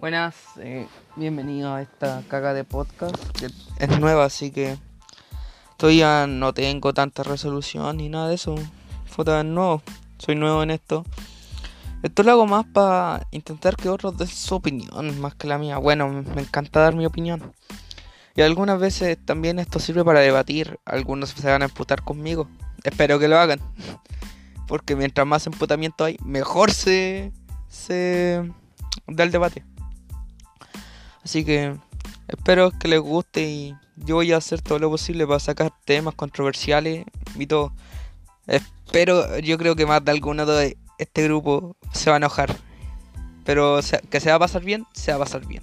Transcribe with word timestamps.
Buenas, 0.00 0.36
eh, 0.60 0.86
bienvenido 1.16 1.74
a 1.74 1.82
esta 1.82 2.22
caga 2.28 2.54
de 2.54 2.62
podcast. 2.62 3.16
que 3.36 3.46
es 3.80 3.98
nueva, 3.98 4.26
así 4.26 4.52
que 4.52 4.78
todavía 5.76 6.28
no 6.28 6.54
tengo 6.54 6.94
tanta 6.94 7.24
resolución 7.24 7.96
ni 7.96 8.08
nada 8.08 8.28
de 8.28 8.36
eso. 8.36 8.54
Fue 9.06 9.24
nuevo, 9.42 9.82
soy 10.18 10.36
nuevo 10.36 10.62
en 10.62 10.70
esto. 10.70 11.04
Esto 12.04 12.22
lo 12.22 12.30
hago 12.30 12.46
más 12.46 12.64
para 12.66 13.26
intentar 13.32 13.74
que 13.74 13.88
otros 13.88 14.16
den 14.16 14.28
su 14.28 14.54
opinión, 14.54 15.20
más 15.20 15.34
que 15.34 15.48
la 15.48 15.58
mía. 15.58 15.78
Bueno, 15.78 16.08
me 16.08 16.42
encanta 16.42 16.78
dar 16.78 16.94
mi 16.94 17.04
opinión. 17.04 17.52
Y 18.36 18.42
algunas 18.42 18.78
veces 18.78 19.18
también 19.24 19.58
esto 19.58 19.80
sirve 19.80 20.04
para 20.04 20.20
debatir. 20.20 20.78
Algunos 20.84 21.30
se 21.30 21.50
van 21.50 21.62
a 21.62 21.64
emputar 21.64 22.04
conmigo. 22.04 22.48
Espero 22.84 23.18
que 23.18 23.26
lo 23.26 23.36
hagan. 23.36 23.58
Porque 24.68 24.94
mientras 24.94 25.26
más 25.26 25.48
emputamiento 25.48 26.04
hay, 26.04 26.18
mejor 26.22 26.70
se, 26.70 27.32
se 27.66 28.48
da 29.08 29.24
el 29.24 29.32
debate. 29.32 29.64
Así 31.28 31.44
que 31.44 31.76
espero 32.26 32.70
que 32.70 32.88
les 32.88 33.00
guste 33.00 33.42
y 33.42 33.76
yo 33.96 34.14
voy 34.14 34.32
a 34.32 34.38
hacer 34.38 34.62
todo 34.62 34.78
lo 34.78 34.88
posible 34.88 35.26
para 35.26 35.38
sacar 35.38 35.70
temas 35.84 36.14
controversiales 36.14 37.04
y 37.36 37.46
todo. 37.46 37.74
Espero, 38.46 39.38
yo 39.40 39.58
creo 39.58 39.76
que 39.76 39.84
más 39.84 40.02
de 40.02 40.12
alguno 40.12 40.46
de 40.46 40.78
este 40.96 41.24
grupo 41.24 41.76
se 41.92 42.08
va 42.08 42.16
a 42.16 42.16
enojar. 42.16 42.56
Pero 43.44 43.80
que 44.08 44.20
se 44.20 44.30
va 44.30 44.36
a 44.36 44.38
pasar 44.38 44.64
bien, 44.64 44.86
se 44.94 45.10
va 45.12 45.16
a 45.16 45.20
pasar 45.20 45.46
bien. 45.46 45.62